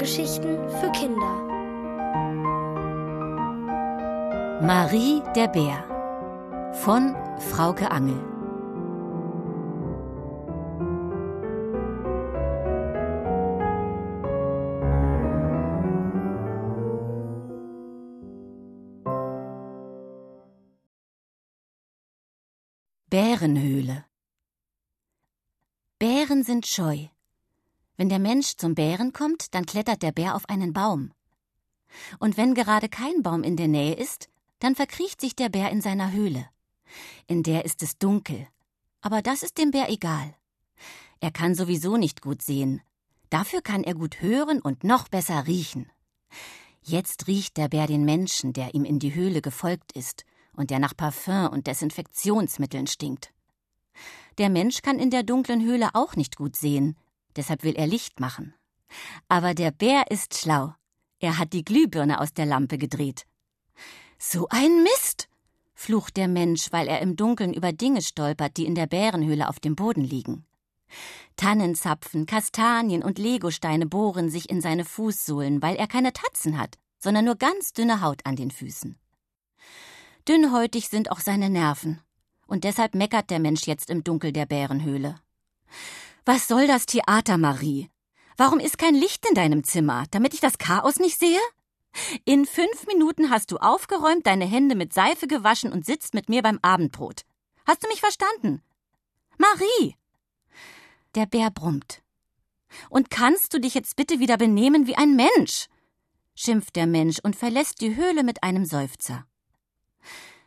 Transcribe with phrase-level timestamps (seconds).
[0.00, 1.46] Hörgeschichten für Kinder.
[4.62, 8.18] Marie der Bär von Frauke Angel.
[23.10, 24.06] Bärenhöhle
[25.98, 27.08] Bären sind scheu.
[28.00, 31.12] Wenn der Mensch zum Bären kommt, dann klettert der Bär auf einen Baum.
[32.18, 35.82] Und wenn gerade kein Baum in der Nähe ist, dann verkriecht sich der Bär in
[35.82, 36.48] seiner Höhle.
[37.26, 38.48] In der ist es dunkel.
[39.02, 40.34] Aber das ist dem Bär egal.
[41.20, 42.80] Er kann sowieso nicht gut sehen.
[43.28, 45.92] Dafür kann er gut hören und noch besser riechen.
[46.82, 50.24] Jetzt riecht der Bär den Menschen, der ihm in die Höhle gefolgt ist
[50.56, 53.34] und der nach Parfüm und Desinfektionsmitteln stinkt.
[54.38, 56.96] Der Mensch kann in der dunklen Höhle auch nicht gut sehen,
[57.36, 58.54] deshalb will er Licht machen.
[59.28, 60.74] Aber der Bär ist schlau.
[61.18, 63.26] Er hat die Glühbirne aus der Lampe gedreht.
[64.18, 65.28] So ein Mist!
[65.74, 69.60] flucht der Mensch, weil er im Dunkeln über Dinge stolpert, die in der Bärenhöhle auf
[69.60, 70.44] dem Boden liegen.
[71.36, 77.24] Tannenzapfen, Kastanien und Legosteine bohren sich in seine Fußsohlen, weil er keine Tatzen hat, sondern
[77.24, 78.98] nur ganz dünne Haut an den Füßen.
[80.28, 82.00] Dünnhäutig sind auch seine Nerven,
[82.46, 85.18] und deshalb meckert der Mensch jetzt im Dunkel der Bärenhöhle.
[86.32, 87.90] Was soll das Theater, Marie?
[88.36, 91.40] Warum ist kein Licht in deinem Zimmer, damit ich das Chaos nicht sehe?
[92.24, 96.42] In fünf Minuten hast du aufgeräumt, deine Hände mit Seife gewaschen und sitzt mit mir
[96.42, 97.22] beim Abendbrot.
[97.66, 98.62] Hast du mich verstanden?
[99.38, 99.96] Marie!
[101.16, 102.00] Der Bär brummt.
[102.90, 105.66] Und kannst du dich jetzt bitte wieder benehmen wie ein Mensch?
[106.36, 109.26] schimpft der Mensch und verlässt die Höhle mit einem Seufzer.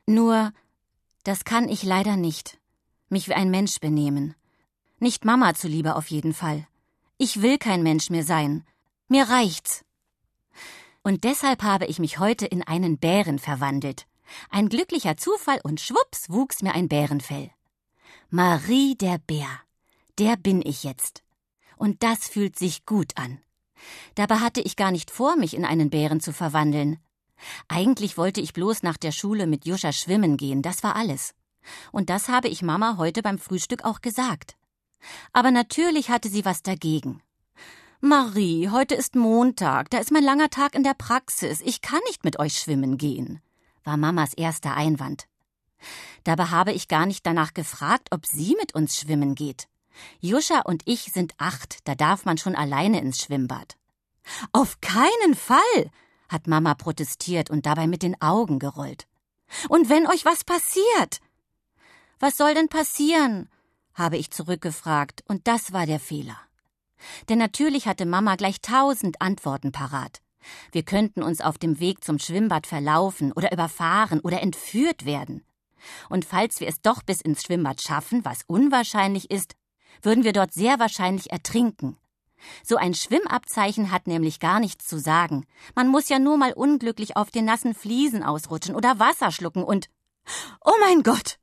[0.05, 0.53] Nur,
[1.25, 2.57] das kann ich leider nicht.
[3.09, 4.33] Mich wie ein Mensch benehmen.
[5.03, 6.65] Nicht Mama zuliebe auf jeden Fall.
[7.17, 8.63] Ich will kein Mensch mehr sein.
[9.09, 9.83] Mir reicht's.
[11.01, 14.07] Und deshalb habe ich mich heute in einen Bären verwandelt.
[14.49, 17.51] Ein glücklicher Zufall und schwupps wuchs mir ein Bärenfell.
[18.29, 19.49] Marie der Bär.
[20.19, 21.21] Der bin ich jetzt.
[21.75, 23.39] Und das fühlt sich gut an.
[24.15, 26.97] Dabei hatte ich gar nicht vor, mich in einen Bären zu verwandeln.
[27.67, 31.35] Eigentlich wollte ich bloß nach der Schule mit Juscha schwimmen gehen, das war alles.
[31.91, 34.55] Und das habe ich Mama heute beim Frühstück auch gesagt.
[35.31, 37.21] Aber natürlich hatte sie was dagegen.
[38.01, 42.25] Marie, heute ist Montag, da ist mein langer Tag in der Praxis, ich kann nicht
[42.25, 43.41] mit euch schwimmen gehen,
[43.85, 45.27] war Mamas erster Einwand.
[46.25, 49.69] Dabei habe ich gar nicht danach gefragt, ob sie mit uns schwimmen geht.
[50.19, 53.77] Juscha und ich sind acht, da darf man schon alleine ins Schwimmbad.
[54.51, 55.91] Auf keinen Fall,
[56.29, 59.07] hat Mama protestiert und dabei mit den Augen gerollt.
[59.69, 61.21] Und wenn euch was passiert?
[62.19, 63.49] Was soll denn passieren?
[63.93, 66.37] Habe ich zurückgefragt, und das war der Fehler.
[67.29, 70.21] Denn natürlich hatte Mama gleich tausend Antworten parat.
[70.71, 75.43] Wir könnten uns auf dem Weg zum Schwimmbad verlaufen oder überfahren oder entführt werden.
[76.09, 79.55] Und falls wir es doch bis ins Schwimmbad schaffen, was unwahrscheinlich ist,
[80.01, 81.97] würden wir dort sehr wahrscheinlich ertrinken.
[82.63, 85.45] So ein Schwimmabzeichen hat nämlich gar nichts zu sagen.
[85.75, 89.89] Man muss ja nur mal unglücklich auf den nassen Fliesen ausrutschen oder Wasser schlucken und
[90.65, 91.37] Oh mein Gott.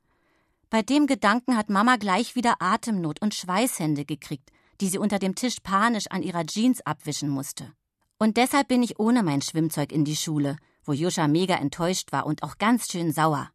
[0.70, 4.50] Bei dem Gedanken hat Mama gleich wieder Atemnot und Schweißhände gekriegt,
[4.80, 7.72] die sie unter dem Tisch panisch an ihrer Jeans abwischen musste.
[8.18, 12.24] Und deshalb bin ich ohne mein Schwimmzeug in die Schule, wo Juscha mega enttäuscht war
[12.24, 13.50] und auch ganz schön sauer.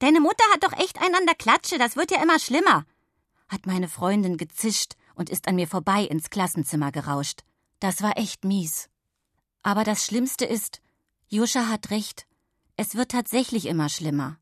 [0.00, 2.84] Deine Mutter hat doch echt einander Klatsche, das wird ja immer schlimmer,
[3.48, 7.42] hat meine Freundin gezischt und ist an mir vorbei ins Klassenzimmer gerauscht.
[7.78, 8.88] Das war echt mies.
[9.62, 10.80] Aber das Schlimmste ist,
[11.28, 12.26] Juscha hat recht.
[12.76, 14.38] Es wird tatsächlich immer schlimmer.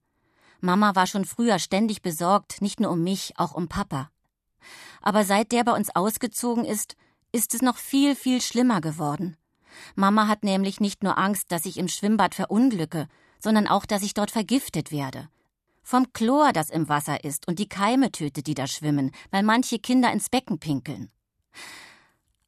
[0.64, 4.10] Mama war schon früher ständig besorgt, nicht nur um mich, auch um Papa.
[5.02, 6.96] Aber seit der bei uns ausgezogen ist,
[7.32, 9.36] ist es noch viel, viel schlimmer geworden.
[9.94, 13.08] Mama hat nämlich nicht nur Angst, dass ich im Schwimmbad verunglücke,
[13.38, 15.28] sondern auch, dass ich dort vergiftet werde.
[15.82, 19.78] Vom Chlor, das im Wasser ist und die Keime tötet, die da schwimmen, weil manche
[19.78, 21.10] Kinder ins Becken pinkeln.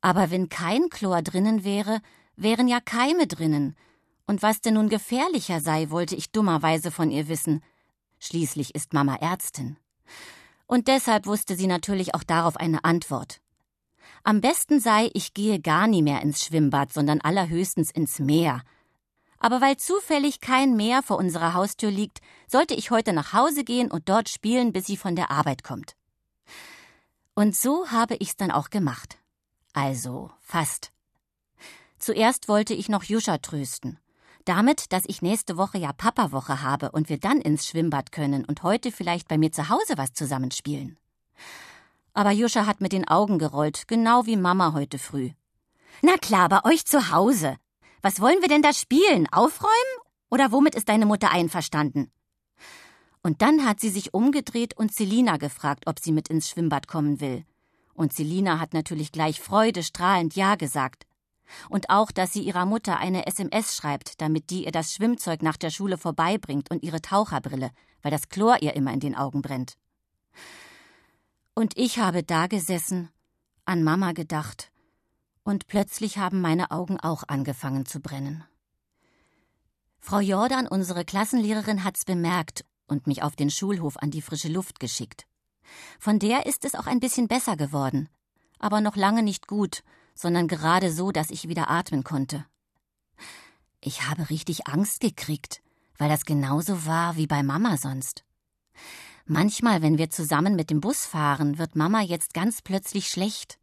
[0.01, 2.01] Aber wenn kein Chlor drinnen wäre,
[2.35, 3.77] wären ja Keime drinnen.
[4.27, 7.63] Und was denn nun gefährlicher sei, wollte ich dummerweise von ihr wissen,
[8.27, 9.77] Schließlich ist Mama Ärztin.
[10.67, 13.41] Und deshalb wusste sie natürlich auch darauf eine Antwort.
[14.25, 18.63] Am besten sei, ich gehe gar nie mehr ins Schwimmbad, sondern allerhöchstens ins Meer.
[19.39, 22.19] Aber weil zufällig kein Meer vor unserer Haustür liegt,
[22.49, 25.95] sollte ich heute nach Hause gehen und dort spielen, bis sie von der Arbeit kommt.
[27.37, 29.19] Und so habe ich's dann auch gemacht.
[29.73, 30.91] Also, fast.
[32.01, 34.01] Zuerst wollte ich noch Juscha trösten.
[34.47, 38.63] Damit, dass ich nächste Woche ja Papawoche habe und wir dann ins Schwimmbad können und
[38.63, 40.97] heute vielleicht bei mir zu Hause was zusammenspielen.
[42.15, 45.33] Aber Juscha hat mit den Augen gerollt, genau wie Mama heute früh.
[46.01, 47.57] Na klar, bei euch zu Hause.
[48.03, 49.27] Was wollen wir denn da spielen?
[49.33, 49.73] Aufräumen?
[50.31, 52.13] Oder womit ist deine Mutter einverstanden?
[53.25, 57.21] Und dann hat sie sich umgedreht und Selina gefragt, ob sie mit ins Schwimmbad kommen
[57.21, 57.45] will.
[57.95, 61.06] Und Selina hat natürlich gleich freudestrahlend Ja gesagt.
[61.69, 65.57] Und auch, dass sie ihrer Mutter eine SMS schreibt, damit die ihr das Schwimmzeug nach
[65.57, 67.71] der Schule vorbeibringt und ihre Taucherbrille,
[68.03, 69.75] weil das Chlor ihr immer in den Augen brennt.
[71.55, 73.09] Und ich habe da gesessen,
[73.65, 74.71] an Mama gedacht,
[75.43, 78.45] und plötzlich haben meine Augen auch angefangen zu brennen.
[80.01, 84.81] Frau Jordan, unsere Klassenlehrerin, hat's bemerkt und mich auf den Schulhof an die frische Luft
[84.81, 85.27] geschickt.
[85.99, 88.09] Von der ist es auch ein bisschen besser geworden,
[88.59, 89.83] aber noch lange nicht gut,
[90.17, 92.45] sondern gerade so, dass ich wieder atmen konnte.
[93.81, 95.63] Ich habe richtig Angst gekriegt,
[95.99, 98.25] weil das genauso war wie bei Mama sonst.
[99.27, 103.59] Manchmal, wenn wir zusammen mit dem Bus fahren, wird Mama jetzt ganz plötzlich schlecht.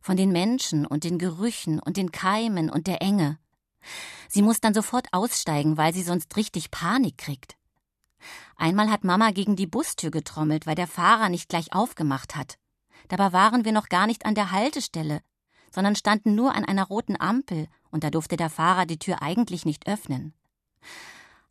[0.00, 3.38] Von den Menschen und den Gerüchen und den Keimen und der Enge.
[4.28, 7.56] Sie muss dann sofort aussteigen, weil sie sonst richtig Panik kriegt.
[8.56, 12.58] Einmal hat Mama gegen die Bustür getrommelt, weil der Fahrer nicht gleich aufgemacht hat.
[13.08, 15.20] Dabei waren wir noch gar nicht an der Haltestelle,
[15.74, 19.64] sondern standen nur an einer roten Ampel, und da durfte der Fahrer die Tür eigentlich
[19.66, 20.32] nicht öffnen.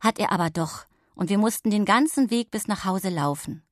[0.00, 3.62] Hat er aber doch, und wir mussten den ganzen Weg bis nach Hause laufen.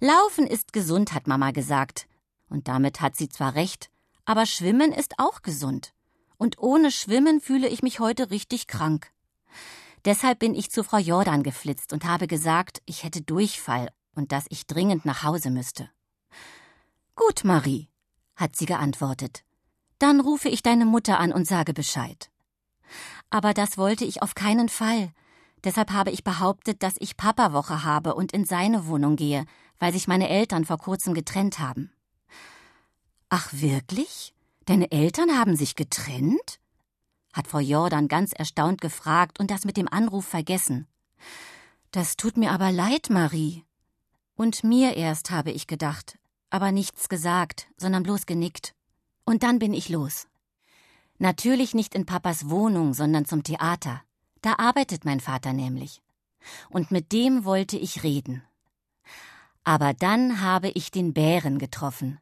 [0.00, 2.08] Laufen ist gesund, hat Mama gesagt,
[2.48, 3.90] und damit hat sie zwar recht,
[4.24, 5.94] aber Schwimmen ist auch gesund.
[6.36, 9.12] Und ohne Schwimmen fühle ich mich heute richtig krank.
[10.04, 14.46] Deshalb bin ich zu Frau Jordan geflitzt und habe gesagt, ich hätte Durchfall und dass
[14.48, 15.88] ich dringend nach Hause müsste.
[17.14, 17.88] Gut, Marie,
[18.34, 19.43] hat sie geantwortet.
[19.98, 22.30] Dann rufe ich deine Mutter an und sage Bescheid.
[23.30, 25.12] Aber das wollte ich auf keinen Fall.
[25.64, 29.46] Deshalb habe ich behauptet, dass ich Papawoche habe und in seine Wohnung gehe,
[29.78, 31.90] weil sich meine Eltern vor kurzem getrennt haben.
[33.28, 34.34] Ach wirklich?
[34.66, 36.60] Deine Eltern haben sich getrennt?
[37.32, 40.86] hat Frau Jordan ganz erstaunt gefragt und das mit dem Anruf vergessen.
[41.90, 43.64] Das tut mir aber leid, Marie.
[44.36, 46.18] Und mir erst, habe ich gedacht,
[46.50, 48.74] aber nichts gesagt, sondern bloß genickt.
[49.24, 50.28] Und dann bin ich los.
[51.18, 54.02] Natürlich nicht in Papas Wohnung, sondern zum Theater.
[54.42, 56.02] Da arbeitet mein Vater nämlich.
[56.68, 58.42] Und mit dem wollte ich reden.
[59.64, 62.20] Aber dann habe ich den Bären getroffen.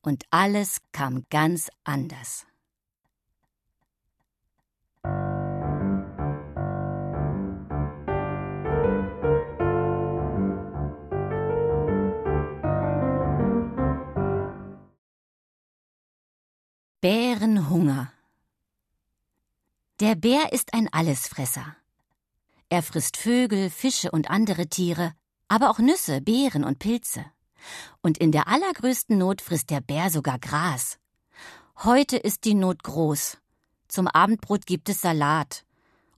[0.00, 2.47] Und alles kam ganz anders.
[17.78, 18.12] Bärenhunger.
[20.00, 21.76] Der Bär ist ein Allesfresser.
[22.68, 25.12] Er frisst Vögel, Fische und andere Tiere,
[25.48, 27.24] aber auch Nüsse, Beeren und Pilze.
[28.02, 30.98] Und in der allergrößten Not frisst der Bär sogar Gras.
[31.84, 33.38] Heute ist die Not groß.
[33.86, 35.64] Zum Abendbrot gibt es Salat.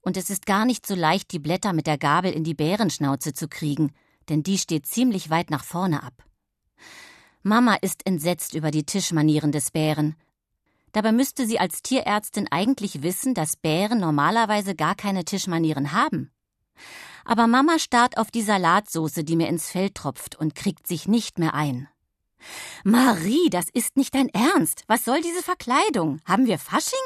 [0.00, 3.34] Und es ist gar nicht so leicht, die Blätter mit der Gabel in die Bärenschnauze
[3.34, 3.92] zu kriegen,
[4.30, 6.24] denn die steht ziemlich weit nach vorne ab.
[7.42, 10.16] Mama ist entsetzt über die Tischmanieren des Bären,
[10.92, 16.30] Dabei müsste sie als Tierärztin eigentlich wissen, dass Bären normalerweise gar keine Tischmanieren haben.
[17.24, 21.38] Aber Mama starrt auf die Salatsoße, die mir ins Fell tropft, und kriegt sich nicht
[21.38, 21.88] mehr ein.
[22.84, 24.84] Marie, das ist nicht dein Ernst.
[24.86, 26.20] Was soll diese Verkleidung?
[26.24, 26.98] Haben wir Fasching?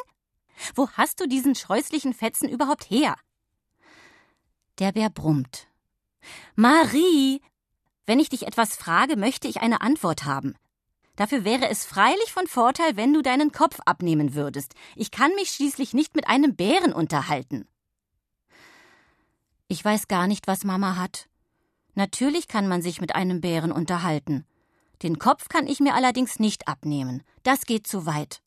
[0.75, 3.17] Wo hast du diesen scheußlichen Fetzen überhaupt her?
[4.79, 5.67] Der Bär brummt.
[6.55, 7.41] Marie,
[8.07, 10.55] wenn ich dich etwas frage, möchte ich eine Antwort haben.
[11.17, 14.75] Dafür wäre es freilich von Vorteil, wenn du deinen Kopf abnehmen würdest.
[14.97, 17.69] Ich kann mich schließlich nicht mit einem Bären unterhalten.
[19.69, 21.29] Ich weiß gar nicht, was Mama hat.
[21.95, 24.45] Natürlich kann man sich mit einem Bären unterhalten.
[25.03, 27.23] Den Kopf kann ich mir allerdings nicht abnehmen.
[27.43, 28.43] Das geht zu weit.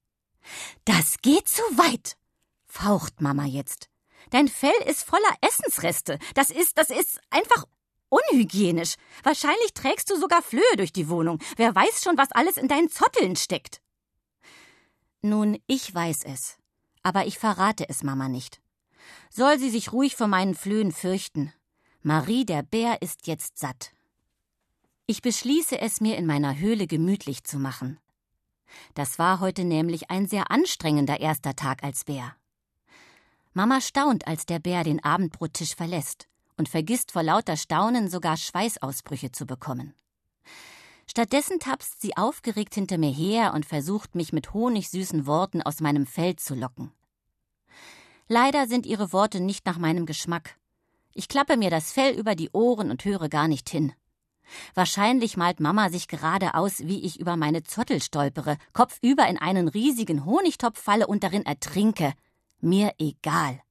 [0.86, 2.18] Das geht zu weit,
[2.66, 3.90] faucht Mama jetzt.
[4.30, 6.20] Dein Fell ist voller Essensreste.
[6.34, 7.66] Das ist, das ist einfach
[8.10, 8.96] Unhygienisch.
[9.24, 11.40] Wahrscheinlich trägst du sogar Flöhe durch die Wohnung.
[11.58, 13.82] Wer weiß schon, was alles in deinen Zotteln steckt.
[15.22, 16.58] Nun, ich weiß es.
[17.04, 18.62] Aber ich verrate es Mama nicht.
[19.30, 21.54] Soll sie sich ruhig vor meinen Flöhen fürchten.
[22.02, 23.92] Marie der Bär ist jetzt satt.
[25.06, 28.00] Ich beschließe es mir in meiner Höhle gemütlich zu machen.
[28.94, 32.36] Das war heute nämlich ein sehr anstrengender erster Tag als Bär.
[33.54, 39.32] Mama staunt, als der Bär den Abendbrottisch verlässt und vergisst vor lauter Staunen sogar Schweißausbrüche
[39.32, 39.94] zu bekommen.
[41.10, 46.06] Stattdessen tapst sie aufgeregt hinter mir her und versucht, mich mit honigsüßen Worten aus meinem
[46.06, 46.92] Feld zu locken.
[48.28, 50.58] Leider sind ihre Worte nicht nach meinem Geschmack.
[51.14, 53.94] Ich klappe mir das Fell über die Ohren und höre gar nicht hin.
[54.74, 59.68] Wahrscheinlich malt Mama sich gerade aus, wie ich über meine Zottel stolpere, kopfüber in einen
[59.68, 62.14] riesigen Honigtopf falle und darin ertrinke.
[62.60, 63.62] Mir egal.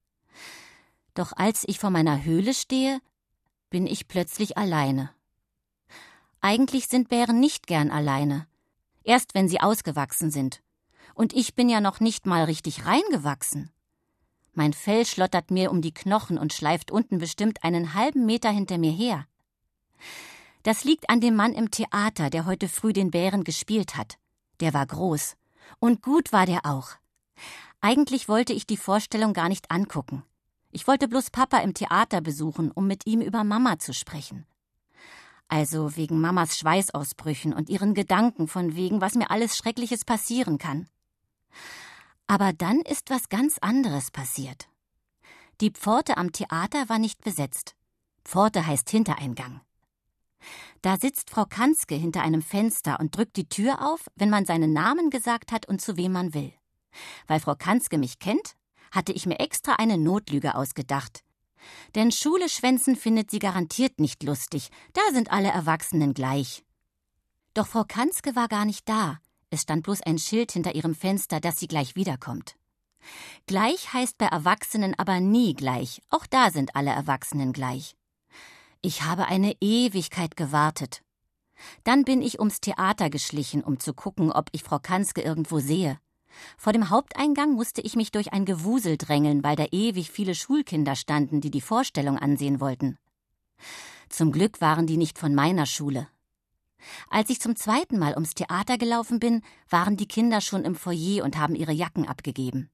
[1.16, 3.00] Doch als ich vor meiner Höhle stehe,
[3.70, 5.10] bin ich plötzlich alleine.
[6.42, 8.46] Eigentlich sind Bären nicht gern alleine.
[9.02, 10.62] Erst wenn sie ausgewachsen sind.
[11.14, 13.70] Und ich bin ja noch nicht mal richtig reingewachsen.
[14.52, 18.76] Mein Fell schlottert mir um die Knochen und schleift unten bestimmt einen halben Meter hinter
[18.76, 19.26] mir her.
[20.64, 24.18] Das liegt an dem Mann im Theater, der heute früh den Bären gespielt hat.
[24.60, 25.36] Der war groß.
[25.78, 26.90] Und gut war der auch.
[27.80, 30.22] Eigentlich wollte ich die Vorstellung gar nicht angucken.
[30.76, 34.44] Ich wollte bloß Papa im Theater besuchen, um mit ihm über Mama zu sprechen.
[35.48, 40.86] Also wegen Mamas Schweißausbrüchen und ihren Gedanken von wegen, was mir alles Schreckliches passieren kann.
[42.26, 44.68] Aber dann ist was ganz anderes passiert.
[45.62, 47.74] Die Pforte am Theater war nicht besetzt.
[48.22, 49.62] Pforte heißt Hintereingang.
[50.82, 54.74] Da sitzt Frau Kanzke hinter einem Fenster und drückt die Tür auf, wenn man seinen
[54.74, 56.52] Namen gesagt hat und zu wem man will.
[57.28, 58.56] Weil Frau Kanzke mich kennt,
[58.96, 61.22] hatte ich mir extra eine Notlüge ausgedacht.
[61.94, 66.64] Denn Schule schwänzen findet sie garantiert nicht lustig, da sind alle Erwachsenen gleich.
[67.54, 69.18] Doch Frau Kanzke war gar nicht da,
[69.50, 72.56] es stand bloß ein Schild hinter ihrem Fenster, dass sie gleich wiederkommt.
[73.46, 77.96] Gleich heißt bei Erwachsenen aber nie gleich, auch da sind alle Erwachsenen gleich.
[78.82, 81.02] Ich habe eine Ewigkeit gewartet.
[81.84, 85.98] Dann bin ich ums Theater geschlichen, um zu gucken, ob ich Frau Kanzke irgendwo sehe.
[86.56, 90.96] Vor dem Haupteingang musste ich mich durch ein Gewusel drängeln, weil da ewig viele Schulkinder
[90.96, 92.98] standen, die die Vorstellung ansehen wollten.
[94.08, 96.08] Zum Glück waren die nicht von meiner Schule.
[97.10, 101.24] Als ich zum zweiten Mal ums Theater gelaufen bin, waren die Kinder schon im Foyer
[101.24, 102.70] und haben ihre Jacken abgegeben.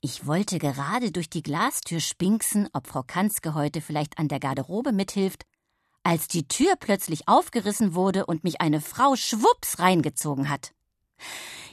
[0.00, 4.92] Ich wollte gerade durch die Glastür spinksen, ob Frau Kanzke heute vielleicht an der Garderobe
[4.92, 5.44] mithilft,
[6.02, 10.74] als die Tür plötzlich aufgerissen wurde und mich eine Frau schwupps reingezogen hat.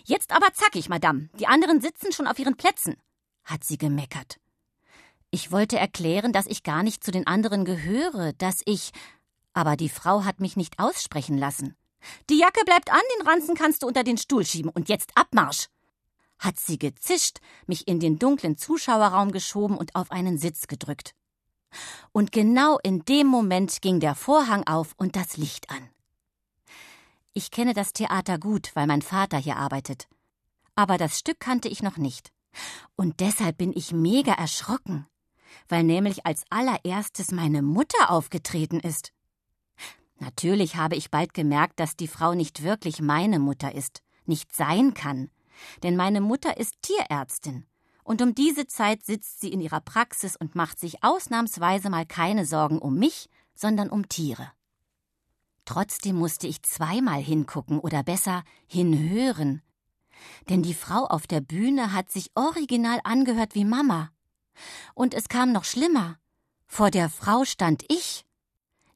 [0.04, 1.30] Jetzt aber zackig, Madame.
[1.40, 2.96] Die anderen sitzen schon auf ihren Plätzen,
[3.44, 4.38] hat sie gemeckert.
[5.30, 8.92] Ich wollte erklären, dass ich gar nicht zu den anderen gehöre, dass ich.
[9.54, 11.76] Aber die Frau hat mich nicht aussprechen lassen.
[12.30, 15.68] Die Jacke bleibt an, den Ranzen kannst du unter den Stuhl schieben und jetzt Abmarsch!
[16.42, 21.14] hat sie gezischt, mich in den dunklen Zuschauerraum geschoben und auf einen Sitz gedrückt.
[22.12, 25.91] Und genau in dem Moment ging der Vorhang auf und das Licht an.
[27.34, 30.08] Ich kenne das Theater gut, weil mein Vater hier arbeitet.
[30.76, 32.32] Aber das Stück kannte ich noch nicht.
[32.96, 35.08] Und deshalb bin ich mega erschrocken,
[35.70, 39.14] weil nämlich als allererstes meine Mutter aufgetreten ist.
[40.20, 44.94] Natürlich habe ich bald gemerkt, dass die Frau nicht wirklich meine Mutter ist, nicht sein
[44.94, 45.32] kann,
[45.84, 47.66] denn meine Mutter ist Tierärztin,
[48.04, 52.46] und um diese Zeit sitzt sie in ihrer Praxis und macht sich ausnahmsweise mal keine
[52.46, 54.52] Sorgen um mich, sondern um Tiere.
[55.66, 59.62] Trotzdem musste ich zweimal hingucken oder besser hinhören.
[60.50, 64.10] Denn die Frau auf der Bühne hat sich original angehört wie Mama.
[64.94, 66.18] Und es kam noch schlimmer.
[66.68, 68.26] Vor der Frau stand ich.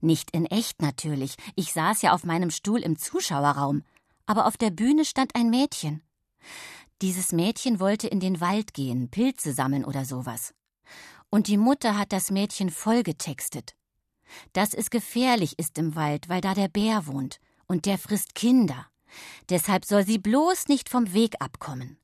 [0.02, 3.84] Nicht in echt natürlich, ich saß ja auf meinem Stuhl im Zuschauerraum,
[4.26, 6.04] aber auf der Bühne stand ein Mädchen.
[7.02, 10.54] Dieses Mädchen wollte in den Wald gehen, Pilze sammeln oder sowas.
[11.30, 13.75] Und die Mutter hat das Mädchen vollgetextet
[14.54, 18.88] dass es gefährlich ist im Wald, weil da der Bär wohnt, und der frisst Kinder.
[19.50, 21.98] Deshalb soll sie bloß nicht vom Weg abkommen.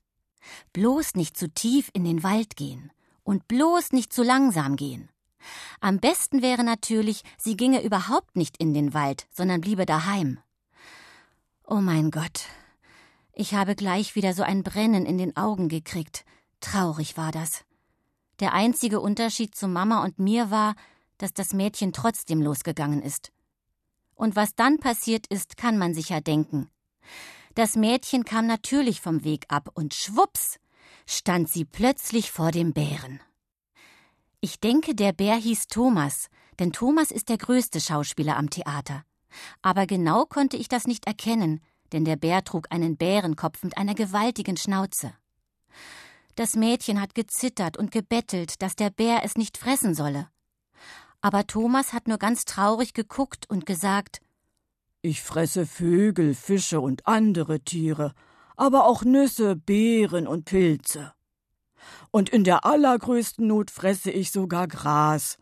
[0.74, 2.92] Bloß nicht zu tief in den Wald gehen
[3.24, 5.10] und bloß nicht zu langsam gehen.
[5.80, 10.40] Am besten wäre natürlich, sie ginge überhaupt nicht in den Wald, sondern bliebe daheim.
[11.66, 12.46] Oh mein Gott.
[13.34, 16.26] Ich habe gleich wieder so ein Brennen in den Augen gekriegt.
[16.60, 17.64] Traurig war das.
[18.40, 20.76] Der einzige Unterschied zu Mama und mir war,
[21.22, 23.32] dass das Mädchen trotzdem losgegangen ist.
[24.16, 26.70] Und was dann passiert ist, kann man sich ja denken.
[27.56, 30.60] Das Mädchen kam natürlich vom Weg ab und schwups
[31.06, 33.20] stand sie plötzlich vor dem Bären.
[34.40, 36.28] Ich denke, der Bär hieß Thomas,
[36.60, 39.04] denn Thomas ist der größte Schauspieler am Theater.
[39.62, 41.62] Aber genau konnte ich das nicht erkennen,
[41.92, 45.14] denn der Bär trug einen Bärenkopf mit einer gewaltigen Schnauze.
[46.36, 50.30] Das Mädchen hat gezittert und gebettelt, dass der Bär es nicht fressen solle.
[51.22, 54.22] Aber Thomas hat nur ganz traurig geguckt und gesagt
[55.02, 58.14] Ich fresse Vögel, Fische und andere Tiere,
[58.58, 61.14] aber auch Nüsse, Beeren und Pilze.
[62.12, 65.38] Und in der allergrößten Not fresse ich sogar Gras,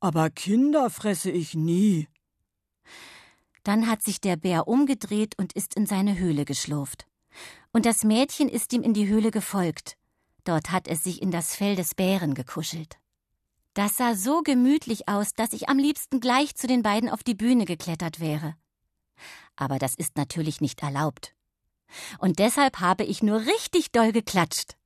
[0.00, 2.08] aber Kinder fresse ich nie.
[3.62, 7.06] Dann hat sich der Bär umgedreht und ist in seine Höhle geschlurft.
[7.72, 9.96] Und das Mädchen ist ihm in die Höhle gefolgt.
[10.44, 12.99] Dort hat es sich in das Fell des Bären gekuschelt.
[13.80, 17.34] Das sah so gemütlich aus, dass ich am liebsten gleich zu den beiden auf die
[17.34, 18.54] Bühne geklettert wäre.
[19.56, 21.34] Aber das ist natürlich nicht erlaubt.
[22.18, 24.76] Und deshalb habe ich nur richtig doll geklatscht,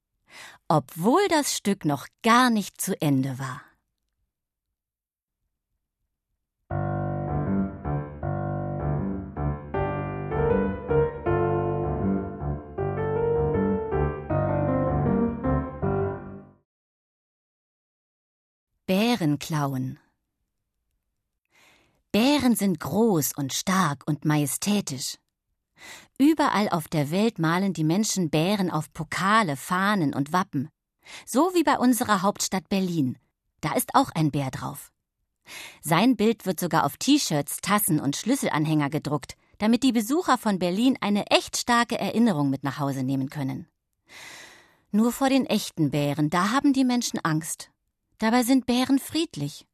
[0.68, 3.62] obwohl das Stück noch gar nicht zu Ende war.
[18.86, 19.98] Bären klauen.
[22.12, 25.16] Bären sind groß und stark und majestätisch.
[26.18, 30.68] Überall auf der Welt malen die Menschen Bären auf Pokale, Fahnen und Wappen.
[31.24, 33.16] So wie bei unserer Hauptstadt Berlin.
[33.62, 34.92] Da ist auch ein Bär drauf.
[35.80, 40.98] Sein Bild wird sogar auf T-Shirts, Tassen und Schlüsselanhänger gedruckt, damit die Besucher von Berlin
[41.00, 43.66] eine echt starke Erinnerung mit nach Hause nehmen können.
[44.90, 47.70] Nur vor den echten Bären, da haben die Menschen Angst.
[48.18, 49.66] Dabei sind Bären friedlich.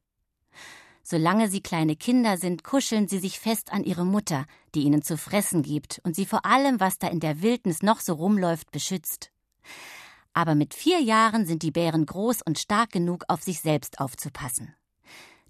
[1.03, 5.19] Solange sie kleine Kinder sind, kuscheln sie sich fest an ihre Mutter, die ihnen zu
[5.19, 9.31] fressen gibt und sie vor allem, was da in der Wildnis noch so rumläuft, beschützt.
[10.33, 14.75] Aber mit vier Jahren sind die Bären groß und stark genug, auf sich selbst aufzupassen.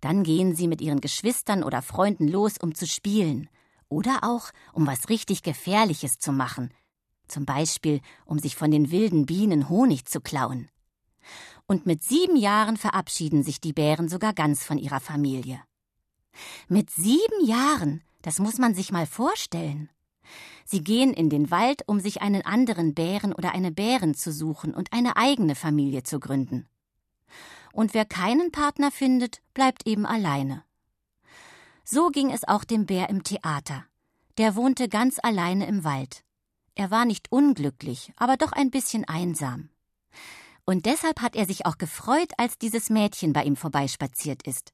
[0.01, 3.51] Dann gehen sie mit ihren Geschwistern oder Freunden los, um zu spielen.
[3.89, 6.73] Oder auch, um was richtig Gefährliches zu machen.
[7.29, 10.71] Zum Beispiel, um sich von den wilden Bienen Honig zu klauen
[11.71, 15.63] und mit sieben Jahren verabschieden sich die Bären sogar ganz von ihrer Familie.
[16.67, 19.89] Mit sieben Jahren, das muss man sich mal vorstellen.
[20.65, 24.75] Sie gehen in den Wald, um sich einen anderen Bären oder eine Bärin zu suchen
[24.75, 26.69] und eine eigene Familie zu gründen.
[27.73, 30.65] Und wer keinen Partner findet, bleibt eben alleine.
[31.85, 33.85] So ging es auch dem Bär im Theater.
[34.39, 36.25] Der wohnte ganz alleine im Wald.
[36.75, 39.69] Er war nicht unglücklich, aber doch ein bisschen einsam.
[40.65, 44.73] Und deshalb hat er sich auch gefreut, als dieses Mädchen bei ihm vorbeispaziert ist.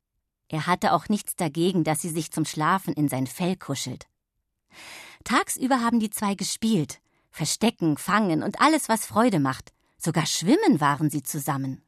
[0.48, 4.06] Er hatte auch nichts dagegen, dass sie sich zum Schlafen in sein Fell kuschelt.
[5.24, 9.72] Tagsüber haben die zwei gespielt, Verstecken, Fangen und alles, was Freude macht.
[9.98, 11.82] Sogar schwimmen waren sie zusammen.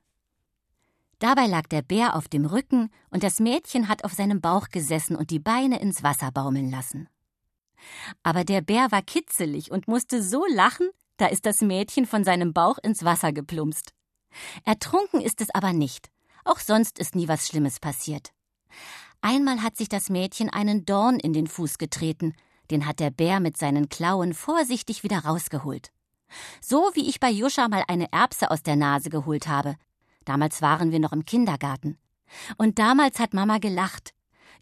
[1.18, 5.16] Dabei lag der Bär auf dem Rücken und das Mädchen hat auf seinem Bauch gesessen
[5.16, 7.08] und die Beine ins Wasser baumeln lassen.
[8.22, 12.52] Aber der Bär war kitzelig und musste so lachen, da ist das Mädchen von seinem
[12.52, 13.92] Bauch ins Wasser geplumpst.
[14.64, 16.10] Ertrunken ist es aber nicht.
[16.44, 18.30] Auch sonst ist nie was Schlimmes passiert.
[19.20, 22.34] Einmal hat sich das Mädchen einen Dorn in den Fuß getreten,
[22.70, 25.90] den hat der Bär mit seinen Klauen vorsichtig wieder rausgeholt.
[26.60, 29.76] So wie ich bei Juscha mal eine Erbse aus der Nase geholt habe.
[30.24, 31.98] Damals waren wir noch im Kindergarten.
[32.58, 34.12] Und damals hat Mama gelacht.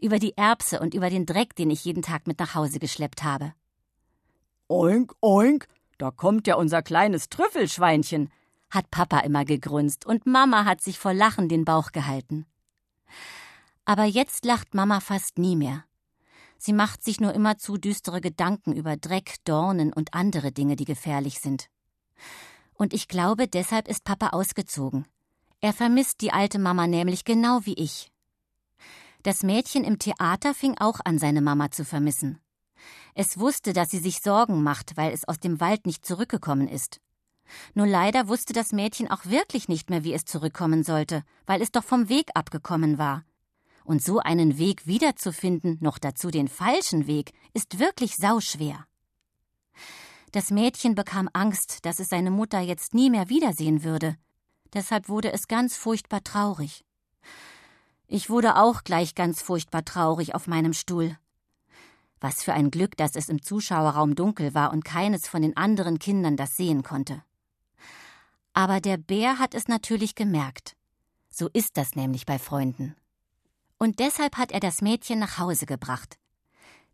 [0.00, 3.24] Über die Erbse und über den Dreck, den ich jeden Tag mit nach Hause geschleppt
[3.24, 3.52] habe.
[4.68, 5.66] Oink, oink,
[5.98, 8.30] da kommt ja unser kleines Trüffelschweinchen,
[8.70, 12.46] hat Papa immer gegrunzt und Mama hat sich vor Lachen den Bauch gehalten.
[13.84, 15.84] Aber jetzt lacht Mama fast nie mehr.
[16.58, 20.84] Sie macht sich nur immer zu düstere Gedanken über Dreck, Dornen und andere Dinge, die
[20.84, 21.68] gefährlich sind.
[22.74, 25.06] Und ich glaube, deshalb ist Papa ausgezogen.
[25.60, 28.10] Er vermisst die alte Mama nämlich genau wie ich.
[29.22, 32.38] Das Mädchen im Theater fing auch an, seine Mama zu vermissen.
[33.14, 37.00] Es wusste, dass sie sich Sorgen macht, weil es aus dem Wald nicht zurückgekommen ist.
[37.74, 41.70] Nur leider wusste das Mädchen auch wirklich nicht mehr, wie es zurückkommen sollte, weil es
[41.70, 43.24] doch vom Weg abgekommen war.
[43.84, 48.84] Und so einen Weg wiederzufinden, noch dazu den falschen Weg, ist wirklich sauschwer.
[50.32, 54.16] Das Mädchen bekam Angst, dass es seine Mutter jetzt nie mehr wiedersehen würde.
[54.74, 56.84] Deshalb wurde es ganz furchtbar traurig.
[58.08, 61.16] Ich wurde auch gleich ganz furchtbar traurig auf meinem Stuhl.
[62.20, 65.98] Was für ein Glück, dass es im Zuschauerraum dunkel war und keines von den anderen
[65.98, 67.22] Kindern das sehen konnte.
[68.54, 70.76] Aber der Bär hat es natürlich gemerkt.
[71.28, 72.96] So ist das nämlich bei Freunden.
[73.78, 76.18] Und deshalb hat er das Mädchen nach Hause gebracht.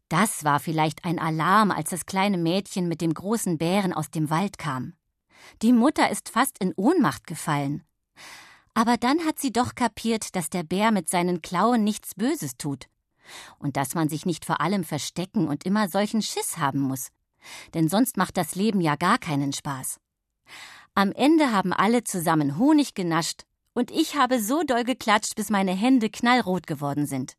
[0.08, 4.28] Das war vielleicht ein Alarm, als das kleine Mädchen mit dem großen Bären aus dem
[4.28, 4.94] Wald kam.
[5.62, 7.84] Die Mutter ist fast in Ohnmacht gefallen.
[8.74, 12.88] Aber dann hat sie doch kapiert, dass der Bär mit seinen Klauen nichts Böses tut.
[13.58, 17.08] Und dass man sich nicht vor allem verstecken und immer solchen Schiss haben muss.
[17.74, 19.98] Denn sonst macht das Leben ja gar keinen Spaß.
[20.94, 23.42] Am Ende haben alle zusammen Honig genascht
[23.74, 27.34] und ich habe so doll geklatscht, bis meine Hände knallrot geworden sind.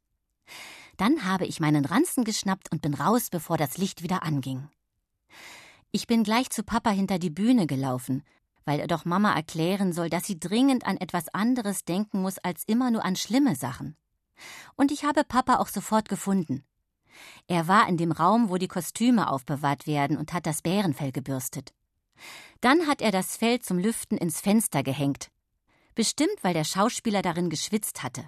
[0.98, 4.70] Dann habe ich meinen Ranzen geschnappt und bin raus, bevor das Licht wieder anging.
[5.92, 8.24] Ich bin gleich zu Papa hinter die Bühne gelaufen,
[8.66, 12.64] weil er doch Mama erklären soll, dass sie dringend an etwas anderes denken muss als
[12.66, 13.96] immer nur an schlimme Sachen.
[14.76, 16.64] Und ich habe Papa auch sofort gefunden.
[17.48, 21.74] Er war in dem Raum, wo die Kostüme aufbewahrt werden und hat das Bärenfell gebürstet.
[22.62, 25.30] Dann hat er das Fell zum Lüften ins Fenster gehängt.
[25.96, 28.28] Bestimmt, weil der Schauspieler darin geschwitzt hatte.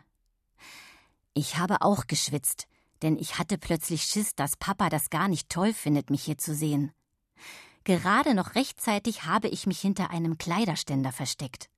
[1.34, 2.68] Ich habe auch geschwitzt,
[3.02, 6.54] denn ich hatte plötzlich Schiss, dass Papa das gar nicht toll findet, mich hier zu
[6.54, 6.92] sehen.
[7.84, 11.70] Gerade noch rechtzeitig habe ich mich hinter einem Kleiderständer versteckt.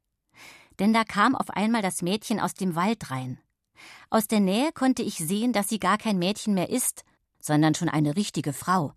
[0.79, 3.39] Denn da kam auf einmal das Mädchen aus dem Wald rein.
[4.09, 7.03] Aus der Nähe konnte ich sehen, dass sie gar kein Mädchen mehr ist,
[7.39, 8.93] sondern schon eine richtige Frau.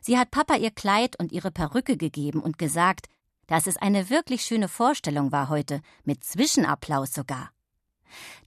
[0.00, 3.06] Sie hat Papa ihr Kleid und ihre Perücke gegeben und gesagt,
[3.46, 7.50] dass es eine wirklich schöne Vorstellung war heute, mit Zwischenapplaus sogar.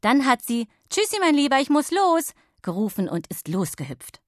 [0.02, 2.34] Dann hat sie Tschüssi, mein Lieber, ich muss los
[2.66, 4.22] gerufen und ist losgehüpft.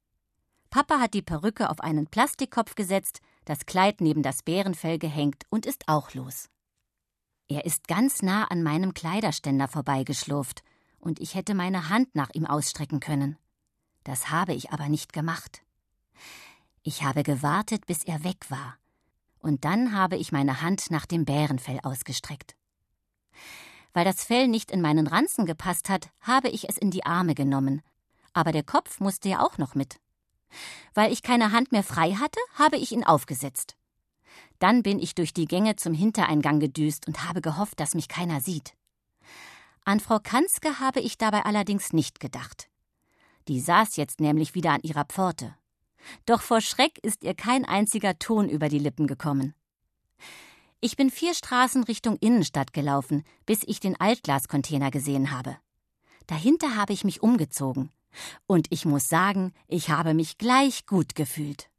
[0.69, 5.65] Papa hat die Perücke auf einen Plastikkopf gesetzt, das Kleid neben das Bärenfell gehängt und
[5.65, 6.49] ist auch los.
[7.47, 10.61] Er ist ganz nah an meinem Kleiderständer vorbeigeschlurft,
[10.99, 13.37] und ich hätte meine Hand nach ihm ausstrecken können.
[14.03, 15.61] Das habe ich aber nicht gemacht.
[16.83, 18.77] Ich habe gewartet, bis er weg war,
[19.39, 22.55] und dann habe ich meine Hand nach dem Bärenfell ausgestreckt.
[23.93, 27.35] Weil das Fell nicht in meinen Ranzen gepasst hat, habe ich es in die Arme
[27.35, 27.81] genommen,
[28.33, 29.99] aber der Kopf musste ja auch noch mit.
[30.93, 33.75] Weil ich keine Hand mehr frei hatte, habe ich ihn aufgesetzt.
[34.59, 38.39] Dann bin ich durch die Gänge zum Hintereingang gedüst und habe gehofft, dass mich keiner
[38.41, 38.76] sieht.
[39.87, 42.67] An Frau Kanzke habe ich dabei allerdings nicht gedacht.
[43.47, 45.55] Die saß jetzt nämlich wieder an ihrer Pforte.
[46.25, 49.53] Doch vor Schreck ist ihr kein einziger Ton über die Lippen gekommen.
[50.81, 55.55] Ich bin vier Straßen Richtung Innenstadt gelaufen, bis ich den Altglascontainer gesehen habe.
[56.25, 57.89] Dahinter habe ich mich umgezogen.
[58.45, 61.69] Und ich muss sagen, ich habe mich gleich gut gefühlt.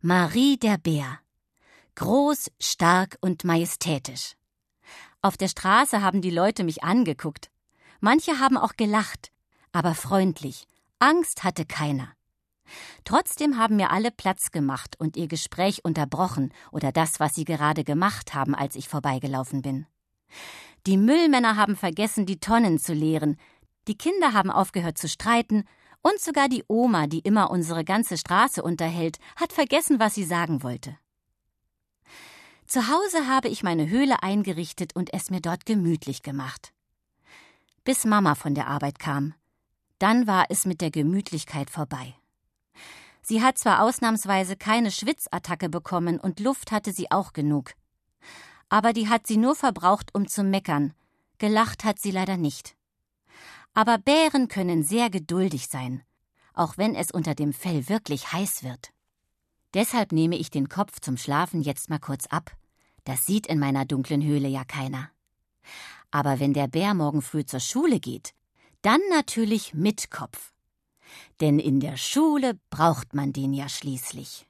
[0.00, 1.18] Marie der Bär.
[1.96, 4.36] Groß, stark und majestätisch.
[5.22, 7.50] Auf der Straße haben die Leute mich angeguckt.
[8.00, 9.30] Manche haben auch gelacht,
[9.72, 10.66] aber freundlich.
[10.98, 12.08] Angst hatte keiner.
[13.04, 17.84] Trotzdem haben mir alle Platz gemacht und ihr Gespräch unterbrochen oder das, was sie gerade
[17.84, 19.86] gemacht haben, als ich vorbeigelaufen bin.
[20.86, 23.36] Die Müllmänner haben vergessen, die Tonnen zu leeren,
[23.88, 25.64] die Kinder haben aufgehört zu streiten,
[26.02, 30.62] und sogar die Oma, die immer unsere ganze Straße unterhält, hat vergessen, was sie sagen
[30.62, 30.96] wollte.
[32.70, 36.72] Zu Hause habe ich meine Höhle eingerichtet und es mir dort gemütlich gemacht.
[37.82, 39.34] Bis Mama von der Arbeit kam.
[39.98, 42.14] Dann war es mit der Gemütlichkeit vorbei.
[43.22, 47.72] Sie hat zwar ausnahmsweise keine Schwitzattacke bekommen und Luft hatte sie auch genug.
[48.68, 50.94] Aber die hat sie nur verbraucht, um zu meckern.
[51.38, 52.76] Gelacht hat sie leider nicht.
[53.74, 56.04] Aber Bären können sehr geduldig sein,
[56.54, 58.92] auch wenn es unter dem Fell wirklich heiß wird.
[59.74, 62.56] Deshalb nehme ich den Kopf zum Schlafen jetzt mal kurz ab.
[63.04, 65.10] Das sieht in meiner dunklen Höhle ja keiner.
[66.10, 68.34] Aber wenn der Bär morgen früh zur Schule geht,
[68.82, 70.52] dann natürlich mit Kopf.
[71.40, 74.46] Denn in der Schule braucht man den ja schließlich.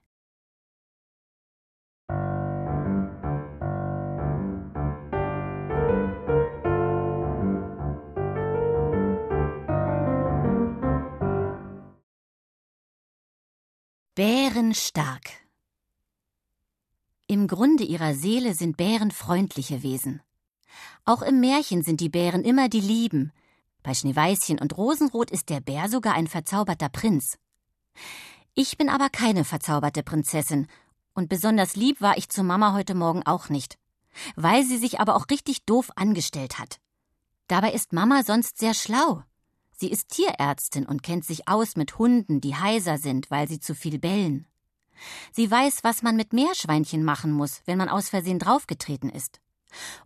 [14.15, 15.50] Bären stark.
[17.31, 20.21] Im Grunde ihrer Seele sind Bären freundliche Wesen.
[21.05, 23.31] Auch im Märchen sind die Bären immer die Lieben.
[23.85, 27.39] Bei Schneeweißchen und Rosenrot ist der Bär sogar ein verzauberter Prinz.
[28.55, 30.67] Ich bin aber keine verzauberte Prinzessin,
[31.15, 33.79] und besonders lieb war ich zu Mama heute Morgen auch nicht,
[34.35, 36.81] weil sie sich aber auch richtig doof angestellt hat.
[37.47, 39.23] Dabei ist Mama sonst sehr schlau.
[39.71, 43.77] Sie ist Tierärztin und kennt sich aus mit Hunden, die heiser sind, weil sie zu
[43.77, 44.49] viel bellen.
[45.33, 49.41] Sie weiß, was man mit Meerschweinchen machen muss, wenn man aus Versehen draufgetreten ist.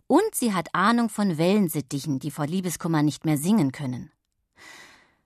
[0.07, 4.11] Und sie hat Ahnung von Wellensittichen, die vor Liebeskummer nicht mehr singen können.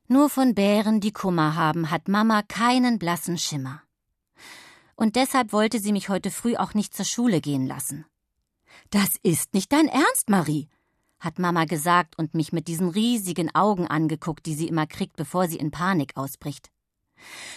[0.08, 3.84] Nur von Bären, die Kummer haben, hat Mama keinen blassen Schimmer.
[4.96, 8.06] Und deshalb wollte sie mich heute früh auch nicht zur Schule gehen lassen.
[8.90, 10.68] Das ist nicht dein Ernst, Marie,
[11.20, 15.48] hat Mama gesagt und mich mit diesen riesigen Augen angeguckt, die sie immer kriegt, bevor
[15.48, 16.72] sie in Panik ausbricht.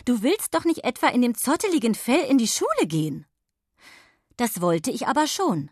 [0.04, 3.26] Du willst doch nicht etwa in dem zotteligen Fell in die Schule gehen.
[4.36, 5.70] Das wollte ich aber schon.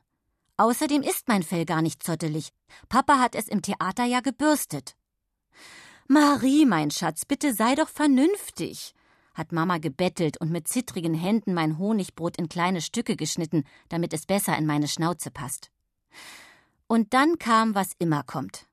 [0.56, 2.52] Außerdem ist mein Fell gar nicht zottelig.
[2.88, 4.94] Papa hat es im Theater ja gebürstet.
[6.06, 8.94] Marie, mein Schatz, bitte sei doch vernünftig,
[9.34, 14.26] hat Mama gebettelt und mit zittrigen Händen mein Honigbrot in kleine Stücke geschnitten, damit es
[14.26, 15.70] besser in meine Schnauze passt.
[16.88, 18.66] Und dann kam, was immer kommt.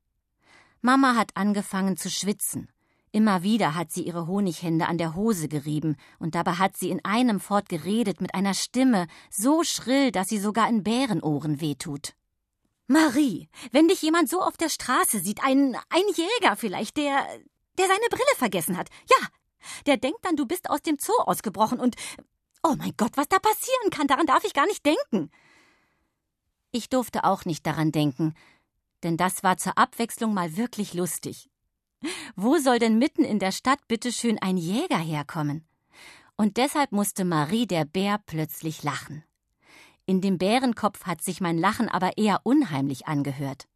[0.81, 2.69] Mama hat angefangen zu schwitzen.
[3.11, 7.03] Immer wieder hat sie ihre Honighände an der Hose gerieben, und dabei hat sie in
[7.05, 12.13] einem fort geredet mit einer Stimme so schrill, dass sie sogar in Bärenohren wehtut.
[12.87, 17.27] Marie, wenn dich jemand so auf der Straße sieht, ein, ein Jäger vielleicht, der,
[17.77, 19.27] der seine Brille vergessen hat, ja,
[19.85, 21.95] der denkt dann, du bist aus dem Zoo ausgebrochen und,
[22.63, 25.31] oh mein Gott, was da passieren kann, daran darf ich gar nicht denken.
[26.71, 28.33] Ich durfte auch nicht daran denken,
[29.03, 31.49] denn das war zur Abwechslung mal wirklich lustig.
[32.35, 35.65] Wo soll denn mitten in der Stadt bitteschön ein Jäger herkommen?
[36.35, 39.23] Und deshalb musste Marie der Bär plötzlich lachen.
[40.05, 43.67] In dem Bärenkopf hat sich mein Lachen aber eher unheimlich angehört.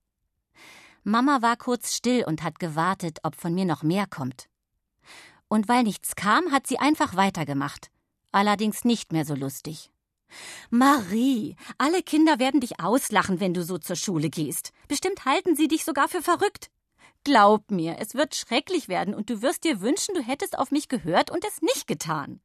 [1.03, 4.47] Mama war kurz still und hat gewartet, ob von mir noch mehr kommt.
[5.47, 7.89] Und weil nichts kam, hat sie einfach weitergemacht.
[8.31, 9.91] Allerdings nicht mehr so lustig.
[10.69, 14.71] Marie, alle Kinder werden dich auslachen, wenn du so zur Schule gehst.
[14.88, 16.69] Bestimmt halten sie dich sogar für verrückt.
[17.23, 20.88] Glaub mir, es wird schrecklich werden und du wirst dir wünschen, du hättest auf mich
[20.88, 22.41] gehört und es nicht getan.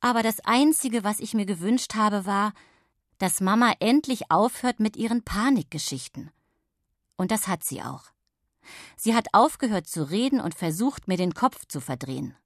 [0.00, 2.52] Aber das Einzige, was ich mir gewünscht habe, war,
[3.18, 6.30] dass Mama endlich aufhört mit ihren Panikgeschichten.
[7.16, 8.04] Und das hat sie auch.
[8.96, 12.36] Sie hat aufgehört zu reden und versucht, mir den Kopf zu verdrehen.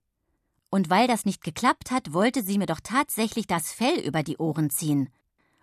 [0.70, 4.38] Und weil das nicht geklappt hat, wollte sie mir doch tatsächlich das Fell über die
[4.38, 5.10] Ohren ziehen.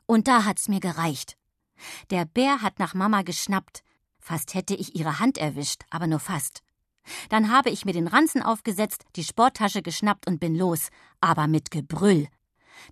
[0.06, 1.38] Und da hat's mir gereicht.
[2.12, 3.84] Der Bär hat nach Mama geschnappt.
[4.20, 6.62] Fast hätte ich ihre Hand erwischt, aber nur fast.
[7.30, 10.90] Dann habe ich mir den Ranzen aufgesetzt, die Sporttasche geschnappt und bin los,
[11.22, 12.28] aber mit Gebrüll.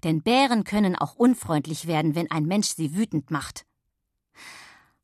[0.03, 3.65] Denn Bären können auch unfreundlich werden, wenn ein Mensch sie wütend macht.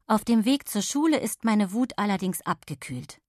[0.07, 3.21] Auf dem Weg zur Schule ist meine Wut allerdings abgekühlt.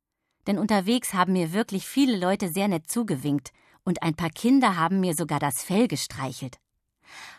[0.47, 3.53] Denn unterwegs haben mir wirklich viele Leute sehr nett zugewinkt,
[3.85, 6.59] und ein paar Kinder haben mir sogar das Fell gestreichelt.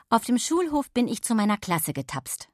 [0.10, 2.50] Auf dem Schulhof bin ich zu meiner Klasse getapst.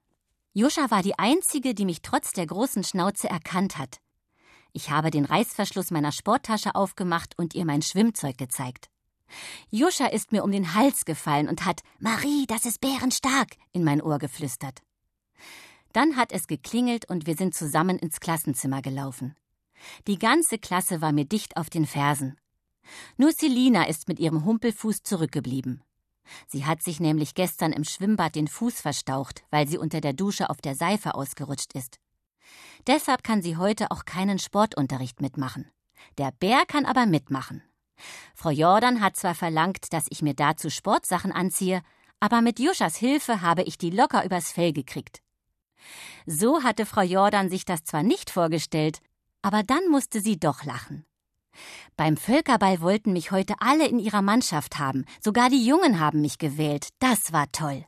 [0.53, 3.99] Joscha war die einzige, die mich trotz der großen Schnauze erkannt hat.
[4.73, 8.89] Ich habe den Reißverschluss meiner Sporttasche aufgemacht und ihr mein Schwimmzeug gezeigt.
[9.69, 14.01] Joscha ist mir um den Hals gefallen und hat Marie, das ist bärenstark in mein
[14.01, 14.81] Ohr geflüstert.
[15.93, 19.35] Dann hat es geklingelt und wir sind zusammen ins Klassenzimmer gelaufen.
[20.07, 22.37] Die ganze Klasse war mir dicht auf den Fersen.
[23.15, 25.81] Nur Selina ist mit ihrem Humpelfuß zurückgeblieben.
[26.47, 30.49] Sie hat sich nämlich gestern im Schwimmbad den Fuß verstaucht, weil sie unter der Dusche
[30.49, 31.99] auf der Seife ausgerutscht ist.
[32.87, 35.71] Deshalb kann sie heute auch keinen Sportunterricht mitmachen.
[36.17, 37.63] Der Bär kann aber mitmachen.
[38.33, 41.81] Frau Jordan hat zwar verlangt, dass ich mir dazu Sportsachen anziehe,
[42.19, 45.21] aber mit Juschas Hilfe habe ich die locker übers Fell gekriegt.
[46.25, 49.01] So hatte Frau Jordan sich das zwar nicht vorgestellt,
[49.41, 51.05] aber dann musste sie doch lachen.
[51.97, 56.37] Beim Völkerball wollten mich heute alle in ihrer Mannschaft haben, sogar die Jungen haben mich
[56.37, 57.85] gewählt, das war toll.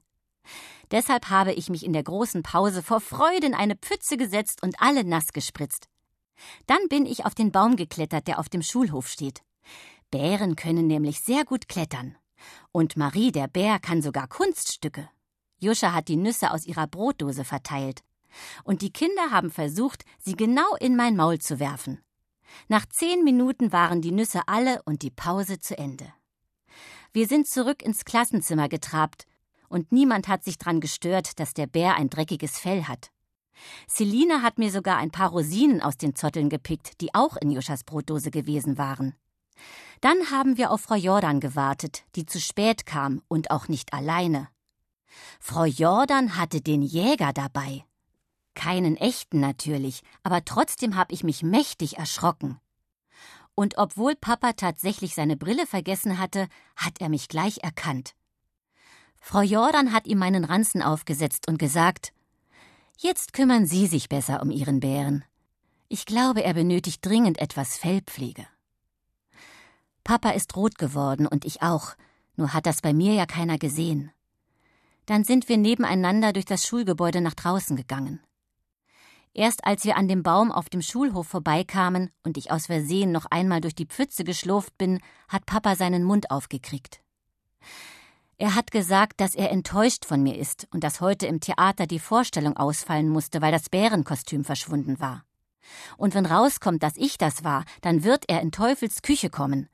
[0.91, 4.75] Deshalb habe ich mich in der großen Pause vor Freude in eine Pfütze gesetzt und
[4.79, 5.87] alle nass gespritzt.
[6.67, 9.41] Dann bin ich auf den Baum geklettert, der auf dem Schulhof steht.
[10.11, 12.15] Bären können nämlich sehr gut klettern.
[12.71, 15.09] Und Marie der Bär kann sogar Kunststücke.
[15.59, 18.03] Juscha hat die Nüsse aus ihrer Brotdose verteilt.
[18.63, 22.03] Und die Kinder haben versucht, sie genau in mein Maul zu werfen.
[22.67, 26.13] Nach zehn Minuten waren die Nüsse alle und die Pause zu Ende.
[27.11, 29.25] Wir sind zurück ins Klassenzimmer getrabt,
[29.69, 33.09] und niemand hat sich dran gestört, dass der Bär ein dreckiges Fell hat.
[33.87, 37.83] Selina hat mir sogar ein paar Rosinen aus den Zotteln gepickt, die auch in Joschas
[37.83, 39.15] Brotdose gewesen waren.
[40.01, 44.47] Dann haben wir auf Frau Jordan gewartet, die zu spät kam und auch nicht alleine.
[45.39, 47.83] Frau Jordan hatte den Jäger dabei.
[48.55, 52.59] Keinen echten natürlich, aber trotzdem habe ich mich mächtig erschrocken.
[53.55, 58.15] Und obwohl Papa tatsächlich seine Brille vergessen hatte, hat er mich gleich erkannt.
[59.19, 62.13] Frau Jordan hat ihm meinen Ranzen aufgesetzt und gesagt,
[62.97, 65.23] Jetzt kümmern Sie sich besser um Ihren Bären.
[65.89, 68.45] Ich glaube, er benötigt dringend etwas Fellpflege.
[70.03, 71.95] Papa ist rot geworden und ich auch,
[72.35, 74.11] nur hat das bei mir ja keiner gesehen.
[75.05, 78.19] Dann sind wir nebeneinander durch das Schulgebäude nach draußen gegangen.
[79.35, 83.25] Erst als wir an dem Baum auf dem Schulhof vorbeikamen und ich aus Versehen noch
[83.25, 87.01] einmal durch die Pfütze geschlurft bin, hat Papa seinen Mund aufgekriegt.
[88.37, 91.99] Er hat gesagt, dass er enttäuscht von mir ist und dass heute im Theater die
[91.99, 95.23] Vorstellung ausfallen musste, weil das Bärenkostüm verschwunden war.
[95.97, 99.69] Und wenn rauskommt, dass ich das war, dann wird er in Teufels Küche kommen.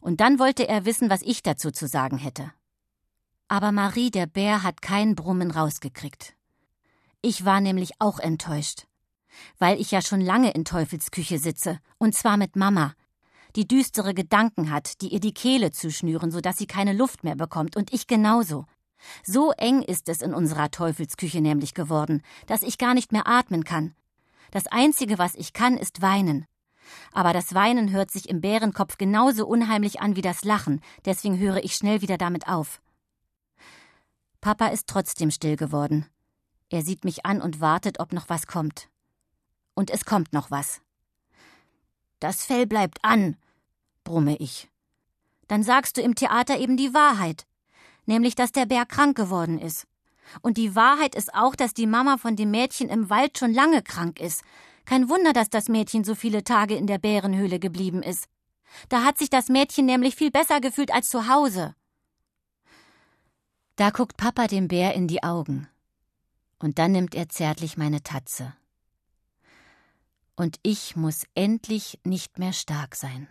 [0.00, 2.52] Und dann wollte er wissen, was ich dazu zu sagen hätte.
[3.48, 6.35] Aber Marie der Bär hat kein Brummen rausgekriegt.
[7.22, 8.86] Ich war nämlich auch enttäuscht.
[9.58, 12.94] Weil ich ja schon lange in Teufels Küche sitze, und zwar mit Mama,
[13.56, 17.36] die düstere Gedanken hat, die ihr die Kehle zuschnüren, so dass sie keine Luft mehr
[17.36, 18.66] bekommt, und ich genauso.
[19.24, 23.64] So eng ist es in unserer Teufelsküche nämlich geworden, dass ich gar nicht mehr atmen
[23.64, 23.94] kann.
[24.50, 26.46] Das Einzige, was ich kann, ist weinen.
[27.12, 31.64] Aber das Weinen hört sich im Bärenkopf genauso unheimlich an wie das Lachen, deswegen höre
[31.64, 32.80] ich schnell wieder damit auf.
[34.40, 36.06] Papa ist trotzdem still geworden.
[36.70, 38.88] Er sieht mich an und wartet, ob noch was kommt.
[39.74, 40.80] Und es kommt noch was.
[42.18, 43.36] Das Fell bleibt an,
[44.04, 44.68] brumme ich.
[45.48, 47.46] Dann sagst du im Theater eben die Wahrheit,
[48.06, 49.86] nämlich dass der Bär krank geworden ist.
[50.42, 53.82] Und die Wahrheit ist auch, dass die Mama von dem Mädchen im Wald schon lange
[53.82, 54.42] krank ist.
[54.84, 58.28] Kein Wunder, dass das Mädchen so viele Tage in der Bärenhöhle geblieben ist.
[58.88, 61.74] Da hat sich das Mädchen nämlich viel besser gefühlt als zu Hause.
[63.76, 65.68] Da guckt Papa dem Bär in die Augen.
[66.58, 68.54] Und dann nimmt er zärtlich meine Tatze.
[70.36, 73.28] Und ich muss endlich nicht mehr stark sein.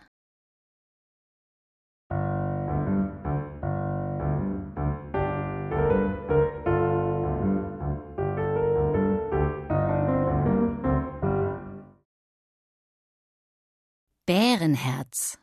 [14.25, 15.37] Bärenherz.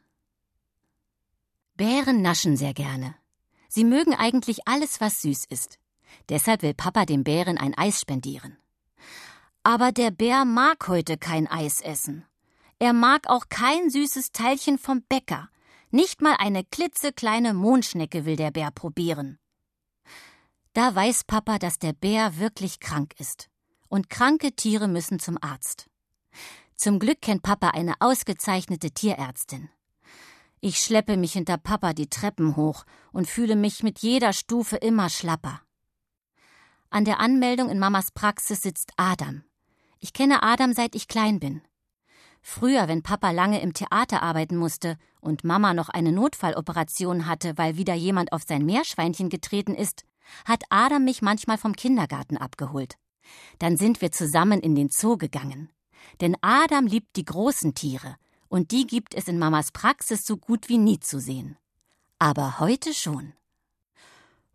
[1.77, 3.15] Bären naschen sehr gerne.
[3.69, 5.79] Sie mögen eigentlich alles, was süß ist.
[6.29, 8.57] Deshalb will Papa dem Bären ein Eis spendieren.
[9.63, 12.25] Aber der Bär mag heute kein Eis essen.
[12.79, 15.49] Er mag auch kein süßes Teilchen vom Bäcker.
[15.91, 19.39] Nicht mal eine klitzekleine Mondschnecke will der Bär probieren.
[20.73, 23.49] Da weiß Papa, dass der Bär wirklich krank ist.
[23.89, 25.89] Und kranke Tiere müssen zum Arzt.
[26.75, 29.69] Zum Glück kennt Papa eine ausgezeichnete Tierärztin.
[30.61, 35.11] Ich schleppe mich hinter Papa die Treppen hoch und fühle mich mit jeder Stufe immer
[35.11, 35.61] schlapper.
[36.93, 39.45] An der Anmeldung in Mamas Praxis sitzt Adam.
[39.99, 41.63] Ich kenne Adam seit ich klein bin.
[42.43, 47.79] Früher, wenn Papa lange im Theater arbeiten musste und Mama noch eine Notfalloperation hatte, weil
[47.79, 50.05] wieder jemand auf sein Meerschweinchen getreten ist,
[50.45, 52.97] hat Adam mich manchmal vom Kindergarten abgeholt.
[53.59, 55.71] Dann sind wir zusammen in den Zoo gegangen.
[56.21, 58.17] Denn Adam liebt die großen Tiere,
[58.49, 61.57] und die gibt es in Mamas Praxis so gut wie nie zu sehen.
[62.19, 63.33] Aber heute schon.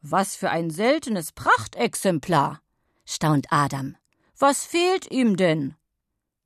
[0.10, 2.62] Was für ein seltenes Prachtexemplar,
[3.06, 3.96] staunt Adam.
[4.38, 5.76] Was fehlt ihm denn?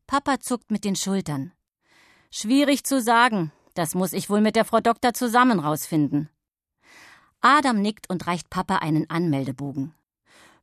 [0.07, 1.51] Papa zuckt mit den Schultern.
[2.31, 6.29] Schwierig zu sagen, das muss ich wohl mit der Frau Doktor zusammen rausfinden.
[7.41, 9.93] Adam nickt und reicht Papa einen Anmeldebogen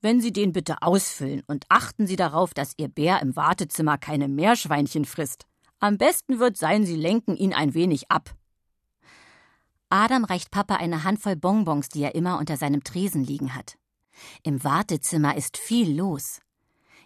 [0.01, 4.29] wenn Sie den bitte ausfüllen und achten Sie darauf, dass Ihr Bär im Wartezimmer keine
[4.29, 5.47] Meerschweinchen frisst.
[5.81, 8.35] Am besten wird sein, Sie lenken ihn ein wenig ab.
[9.91, 13.79] Adam reicht Papa eine Handvoll Bonbons, die er immer unter seinem Tresen liegen hat.
[14.43, 16.41] Im Wartezimmer ist viel los.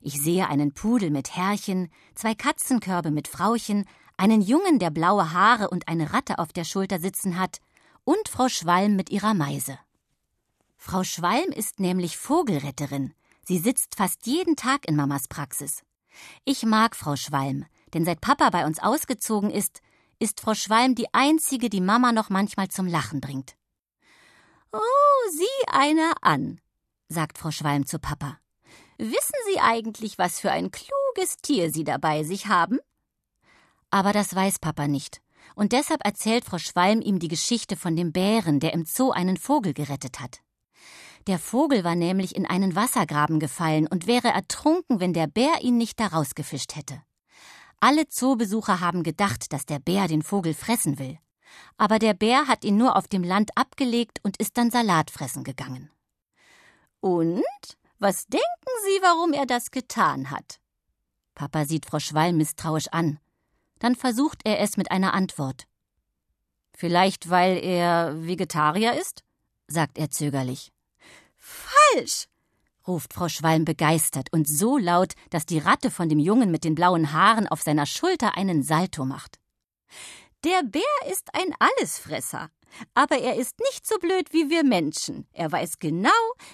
[0.01, 3.85] Ich sehe einen Pudel mit Herrchen, zwei Katzenkörbe mit Frauchen,
[4.17, 7.59] einen Jungen, der blaue Haare und eine Ratte auf der Schulter sitzen hat,
[8.05, 9.79] und Frau Schwalm mit ihrer Meise.
[10.77, 13.15] Frau Schwalm ist nämlich Vogelretterin.
[13.45, 15.85] Sie sitzt fast jeden Tag in Mamas Praxis.
[16.45, 17.65] Ich mag Frau Schwalm,
[17.95, 19.81] denn seit Papa bei uns ausgezogen ist,
[20.23, 23.57] ist Frau Schwalm die einzige, die Mama noch manchmal zum Lachen bringt.
[24.73, 26.61] Oh, sieh einer an,
[27.09, 28.39] sagt Frau Schwalm zu Papa.
[28.99, 32.79] Wissen Sie eigentlich, was für ein kluges Tier Sie dabei sich haben?
[33.91, 35.21] Aber das weiß Papa nicht.
[35.57, 39.37] Und deshalb erzählt Frau Schwalm ihm die Geschichte von dem Bären, der im Zoo einen
[39.37, 40.41] Vogel gerettet hat.
[41.27, 45.79] Der Vogel war nämlich in einen Wassergraben gefallen und wäre ertrunken, wenn der Bär ihn
[45.79, 47.03] nicht daraus gefischt hätte.
[47.85, 51.19] Alle Zoobesucher haben gedacht, dass der Bär den Vogel fressen will.
[51.77, 55.43] Aber der Bär hat ihn nur auf dem Land abgelegt und ist dann Salat fressen
[55.43, 55.91] gegangen.
[57.01, 57.43] Und?
[57.99, 60.61] Was denken Sie, warum er das getan hat?
[61.35, 63.19] Papa sieht Frau Schwall misstrauisch an.
[63.81, 65.67] Dann versucht er es mit einer Antwort.
[66.73, 69.25] Vielleicht, weil er Vegetarier ist?
[69.67, 70.71] sagt er zögerlich.
[71.37, 72.29] Falsch!
[72.87, 76.75] Ruft Frau Schwalm begeistert und so laut, dass die Ratte von dem Jungen mit den
[76.75, 79.39] blauen Haaren auf seiner Schulter einen Salto macht.
[80.45, 82.51] Der Bär ist ein Allesfresser.
[82.95, 85.27] Aber er ist nicht so blöd wie wir Menschen.
[85.33, 86.11] Er weiß genau,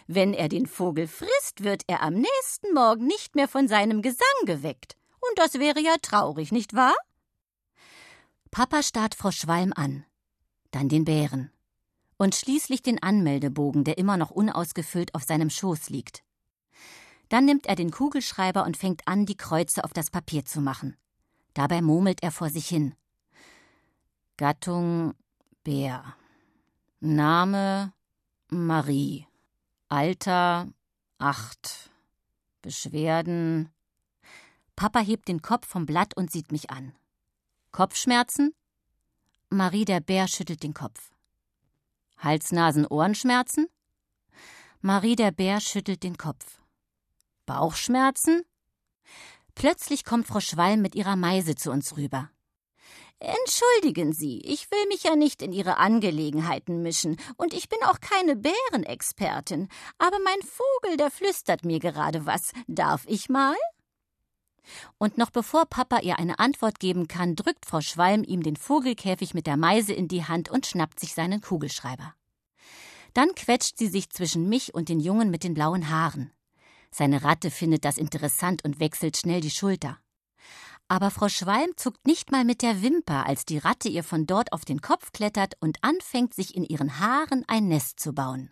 [0.09, 4.27] wenn er den Vogel frisst, wird er am nächsten Morgen nicht mehr von seinem Gesang
[4.45, 4.97] geweckt.
[5.21, 6.97] Und das wäre ja traurig, nicht wahr?
[8.51, 10.05] Papa starrt Frau Schwalm an,
[10.73, 11.53] dann den Bären
[12.19, 16.23] und schließlich den Anmeldebogen, der immer noch unausgefüllt auf seinem Schoß liegt.
[17.29, 20.97] Dann nimmt er den Kugelschreiber und fängt an, die Kreuze auf das Papier zu machen.
[21.55, 22.95] Dabei murmelt er vor sich hin.
[24.37, 25.15] Gattung
[25.65, 26.17] Bär.
[27.01, 27.93] Name
[28.49, 29.27] Marie.
[29.89, 30.69] Alter
[31.19, 31.91] acht.
[32.63, 33.71] Beschwerden.
[34.77, 36.95] Papa hebt den Kopf vom Blatt und sieht mich an.
[37.73, 38.55] Kopfschmerzen?
[39.51, 41.11] Marie der Bär schüttelt den Kopf.
[42.19, 43.69] Hals-Nasen-Ohrenschmerzen?
[44.81, 46.61] Marie der Bär schüttelt den Kopf.
[47.47, 48.43] Bauchschmerzen?
[49.55, 52.31] Plötzlich kommt Frau Schwalm mit ihrer Meise zu uns rüber.
[53.21, 58.01] Entschuldigen Sie, ich will mich ja nicht in Ihre Angelegenheiten mischen, und ich bin auch
[58.01, 62.53] keine Bärenexpertin, aber mein Vogel, der flüstert mir gerade was.
[62.69, 63.57] Darf ich mal?
[64.99, 69.35] Und noch bevor Papa ihr eine Antwort geben kann, drückt Frau Schwalm ihm den Vogelkäfig
[69.35, 72.15] mit der Meise in die Hand und schnappt sich seinen Kugelschreiber.
[73.15, 76.31] Dann quetscht sie sich zwischen mich und den Jungen mit den blauen Haaren.
[76.91, 79.99] Seine Ratte findet das interessant und wechselt schnell die Schulter.
[80.89, 84.53] Aber Frau Schwalm zuckt nicht mal mit der Wimper, als die Ratte ihr von dort
[84.53, 88.51] auf den Kopf klettert und anfängt, sich in ihren Haaren ein Nest zu bauen.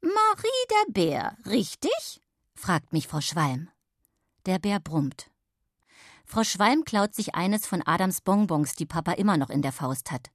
[0.00, 2.20] Marie der Bär, richtig?
[2.54, 3.68] fragt mich Frau Schwalm.
[4.46, 5.28] Der Bär brummt.
[6.24, 10.12] Frau Schwalm klaut sich eines von Adams Bonbons, die Papa immer noch in der Faust
[10.12, 10.30] hat.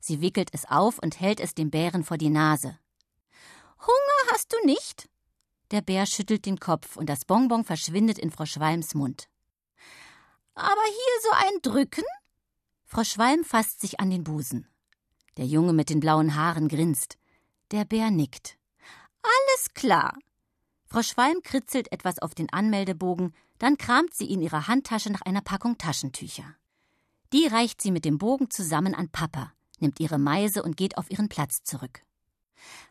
[0.00, 2.78] Sie wickelt es auf und hält es dem Bären vor die Nase.
[3.80, 5.08] Hunger hast du nicht?
[5.72, 9.28] Der Bär schüttelt den Kopf und das Bonbon verschwindet in Frau Schwalms Mund.
[10.54, 12.04] Aber hier so ein Drücken?
[12.84, 14.68] Frau Schwalm fasst sich an den Busen.
[15.36, 17.18] Der Junge mit den blauen Haaren grinst.
[17.72, 18.56] Der Bär nickt.
[19.22, 20.16] Alles klar.
[20.86, 25.40] Frau Schwalm kritzelt etwas auf den Anmeldebogen, dann kramt sie in ihrer Handtasche nach einer
[25.40, 26.54] Packung Taschentücher.
[27.32, 31.10] Die reicht sie mit dem Bogen zusammen an Papa, nimmt ihre Meise und geht auf
[31.10, 32.02] ihren Platz zurück.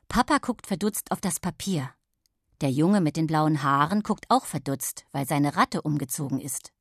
[0.08, 1.90] Papa guckt verdutzt auf das Papier.
[2.62, 6.72] Der Junge mit den blauen Haaren guckt auch verdutzt, weil seine Ratte umgezogen ist.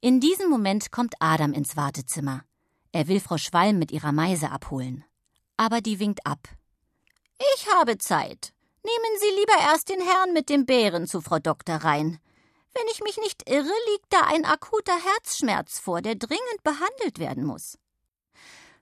[0.00, 2.44] In diesem Moment kommt Adam ins Wartezimmer.
[2.92, 5.04] Er will Frau Schwalm mit ihrer Meise abholen.
[5.56, 6.48] Aber die winkt ab.
[7.54, 8.52] Ich habe Zeit.
[8.84, 12.18] Nehmen Sie lieber erst den Herrn mit dem Bären zu Frau Doktor rein.
[12.78, 17.46] Wenn ich mich nicht irre, liegt da ein akuter Herzschmerz vor, der dringend behandelt werden
[17.46, 17.78] muss.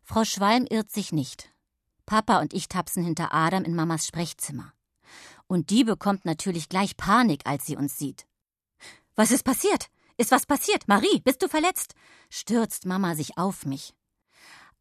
[0.03, 1.49] Frau Schwalm irrt sich nicht.
[2.05, 4.73] Papa und ich tapsen hinter Adam in Mamas Sprechzimmer.
[5.47, 8.27] Und die bekommt natürlich gleich Panik, als sie uns sieht.
[9.15, 9.87] Was ist passiert?
[10.17, 10.89] Ist was passiert?
[10.89, 11.95] Marie, bist du verletzt?
[12.31, 13.95] stürzt Mama sich auf mich.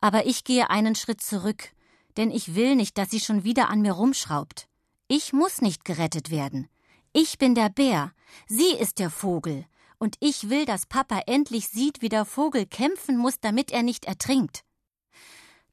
[0.01, 1.69] Aber ich gehe einen Schritt zurück,
[2.17, 4.67] denn ich will nicht, dass sie schon wieder an mir rumschraubt.
[5.07, 6.67] Ich muss nicht gerettet werden.
[7.15, 8.11] Ich bin der Bär,
[8.47, 9.65] sie ist der Vogel,
[9.99, 14.05] und ich will, dass Papa endlich sieht, wie der Vogel kämpfen muss, damit er nicht
[14.05, 14.63] ertrinkt.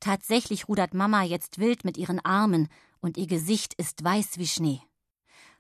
[0.01, 2.69] Tatsächlich rudert Mama jetzt wild mit ihren Armen,
[3.01, 4.83] und ihr Gesicht ist weiß wie Schnee.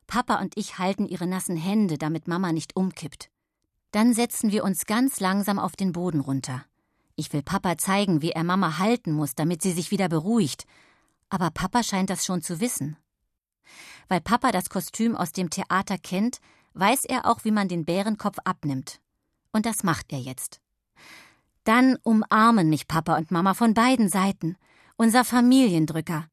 [0.06, 3.30] Papa und ich halten ihre nassen Hände, damit Mama nicht umkippt.
[3.90, 6.62] Dann setzen wir uns ganz langsam auf den Boden runter.
[7.16, 10.66] Ich will Papa zeigen, wie er Mama halten muss, damit sie sich wieder beruhigt.
[11.30, 12.98] Aber Papa scheint das schon zu wissen.
[14.08, 16.40] Weil Papa das Kostüm aus dem Theater kennt,
[16.74, 19.00] weiß er auch, wie man den Bärenkopf abnimmt.
[19.52, 20.60] Und das macht er jetzt.
[21.64, 24.56] Dann umarmen mich Papa und Mama von beiden Seiten.
[24.96, 26.26] Unser Familiendrücker.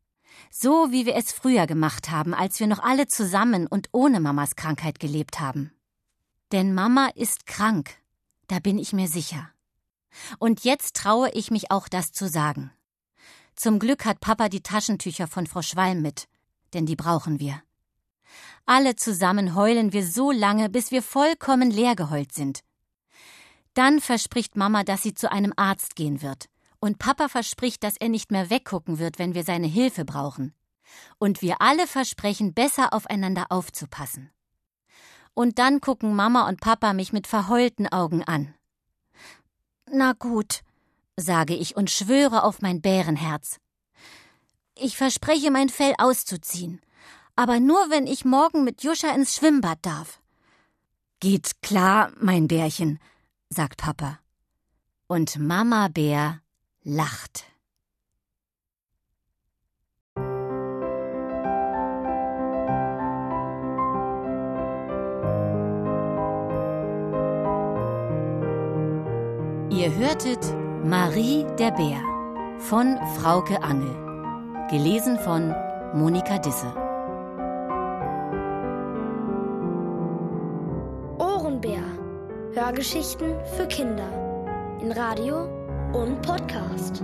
[0.51, 4.55] So wie wir es früher gemacht haben, als wir noch alle zusammen und ohne Mamas
[4.55, 5.71] Krankheit gelebt haben.
[6.51, 7.95] Denn Mama ist krank,
[8.47, 9.49] da bin ich mir sicher.
[10.39, 12.71] Und jetzt traue ich mich auch das zu sagen.
[13.55, 16.27] Zum Glück hat Papa die Taschentücher von Frau Schwalm mit,
[16.73, 17.61] denn die brauchen wir.
[18.65, 22.61] Alle zusammen heulen wir so lange, bis wir vollkommen leer geheult sind.
[23.73, 26.49] Dann verspricht Mama, dass sie zu einem Arzt gehen wird.
[26.79, 30.53] Und Papa verspricht, dass er nicht mehr weggucken wird, wenn wir seine Hilfe brauchen.
[31.17, 34.31] Und wir alle versprechen, besser aufeinander aufzupassen.
[35.33, 38.53] Und dann gucken Mama und Papa mich mit verheulten Augen an.
[39.91, 40.61] Na gut,
[41.15, 43.59] sage ich und schwöre auf mein Bärenherz.
[44.79, 46.81] Ich verspreche, mein Fell auszuziehen,
[47.35, 50.19] aber nur, wenn ich morgen mit Juscha ins Schwimmbad darf.
[51.19, 52.99] Geht klar, mein Bärchen,
[53.49, 54.19] sagt Papa.
[55.07, 56.41] Und Mama Bär
[56.83, 57.45] lacht.
[69.71, 70.43] Ihr hörtet
[70.83, 72.01] Marie der Bär
[72.59, 74.06] von Frauke Angel.
[74.69, 75.55] Gelesen von
[75.93, 76.67] Monika Disse.
[81.17, 81.79] Ohrenbär.
[82.53, 84.09] Hörgeschichten für Kinder.
[84.81, 85.45] In Radio
[85.93, 87.01] und Podcast.